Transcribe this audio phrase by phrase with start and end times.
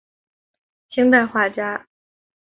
[0.89, 1.85] 清代画家。